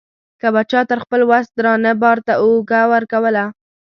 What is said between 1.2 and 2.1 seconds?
وس درانه